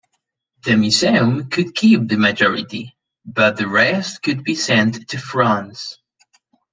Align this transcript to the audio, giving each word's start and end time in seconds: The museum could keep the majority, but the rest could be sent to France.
The 0.63 0.75
museum 0.77 1.47
could 1.51 1.75
keep 1.75 2.07
the 2.07 2.17
majority, 2.17 2.97
but 3.23 3.57
the 3.57 3.67
rest 3.67 4.23
could 4.23 4.43
be 4.43 4.55
sent 4.55 5.09
to 5.09 5.19
France. 5.19 5.99